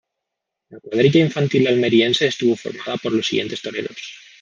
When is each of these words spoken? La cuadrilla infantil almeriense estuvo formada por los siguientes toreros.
La 0.71 0.79
cuadrilla 0.79 1.19
infantil 1.27 1.67
almeriense 1.67 2.25
estuvo 2.25 2.55
formada 2.55 2.97
por 2.97 3.11
los 3.11 3.27
siguientes 3.27 3.61
toreros. 3.61 4.15